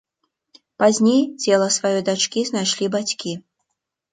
[0.83, 3.31] Пазней цела сваёй дачкі знайшлі бацькі.